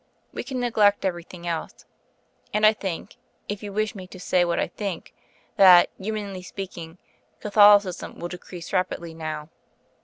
We 0.33 0.43
can 0.43 0.59
neglect 0.59 1.05
everything 1.05 1.45
else. 1.45 1.85
And, 2.55 2.65
I 2.65 2.73
think, 2.73 3.17
if 3.47 3.61
you 3.61 3.71
wish 3.71 3.93
me 3.93 4.07
to 4.07 4.19
say 4.19 4.43
what 4.43 4.57
I 4.59 4.67
think, 4.67 5.13
that, 5.57 5.91
humanly 5.99 6.41
speaking, 6.41 6.97
Catholicism 7.39 8.17
will 8.17 8.27
decrease 8.29 8.73
rapidly 8.73 9.13
now. 9.13 9.49